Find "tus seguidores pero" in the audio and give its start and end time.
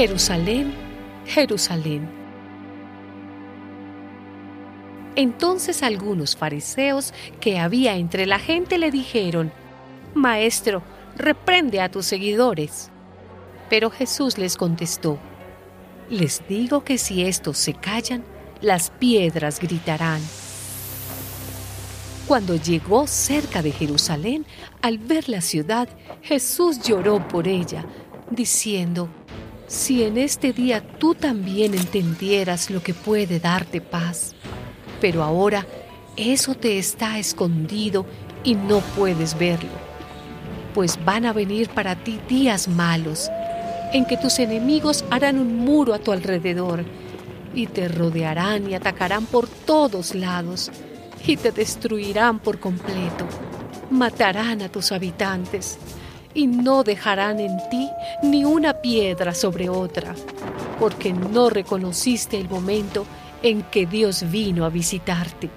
11.90-13.90